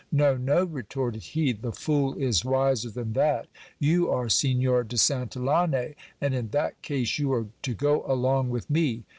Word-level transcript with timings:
No, 0.11 0.35
no, 0.35 0.63
retorted 0.63 1.21
he, 1.21 1.51
the 1.51 1.71
fool 1.71 2.15
is 2.15 2.43
wiser 2.43 2.89
than 2.89 3.13
that. 3.13 3.47
You 3.77 4.09
are 4.09 4.29
Signor 4.29 4.83
de 4.83 4.95
Santillane; 4.95 5.93
and 6.19 6.33
in 6.33 6.49
that 6.49 6.81
case 6.81 7.19
you 7.19 7.31
are 7.33 7.45
to 7.61 7.73
go 7.75 8.03
along 8.07 8.49
with 8.49 8.67
me. 8.67 9.03